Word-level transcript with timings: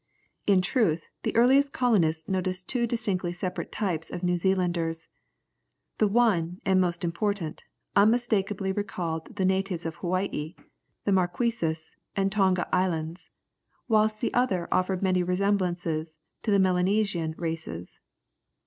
In 0.47 0.63
truth, 0.63 1.03
the 1.21 1.35
earliest 1.35 1.73
colonists 1.73 2.27
noticed 2.27 2.67
two 2.67 2.87
distinctly 2.87 3.31
separate 3.31 3.71
types 3.71 4.09
in 4.09 4.21
the 4.21 4.25
New 4.25 4.35
Zealanders. 4.35 5.07
The 5.99 6.07
one, 6.07 6.59
and 6.65 6.81
most 6.81 7.03
important, 7.03 7.61
unmistakably 7.95 8.71
recalled 8.71 9.35
the 9.35 9.45
natives 9.45 9.85
of 9.85 9.97
Hawaii, 9.97 10.55
the 11.05 11.11
Marquisas, 11.11 11.91
and 12.15 12.31
Tonga 12.31 12.67
Islands, 12.75 13.29
whilst 13.87 14.21
the 14.21 14.33
other 14.33 14.67
offered 14.71 15.03
many 15.03 15.21
resemblances 15.21 16.19
to 16.41 16.49
the 16.49 16.57
Melanesian 16.57 17.35
races. 17.37 17.99